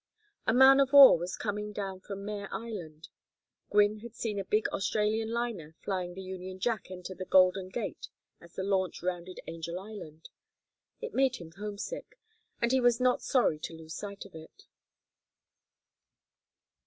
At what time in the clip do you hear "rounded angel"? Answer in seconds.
9.03-9.79